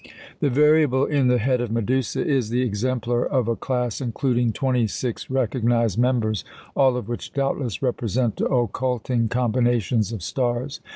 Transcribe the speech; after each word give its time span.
The 0.39 0.49
variable 0.49 1.05
in 1.05 1.27
the 1.27 1.37
Head 1.37 1.61
of 1.61 1.71
Medusa 1.71 2.25
is 2.25 2.49
the 2.49 2.63
exemplar 2.63 3.23
of 3.23 3.47
a 3.47 3.55
class 3.55 4.01
including 4.01 4.51
26 4.51 5.29
recognised 5.29 5.99
members, 5.99 6.43
all 6.75 6.97
of 6.97 7.07
which 7.07 7.33
doubtless 7.33 7.83
represent 7.83 8.41
occulting 8.41 9.29
combinations 9.29 10.11
of 10.11 10.23
stars. 10.23 10.79